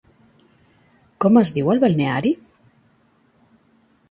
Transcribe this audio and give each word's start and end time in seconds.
Com 1.25 1.37
es 1.43 1.53
diu 1.59 1.69
el 1.75 1.83
Balneari? 1.85 2.33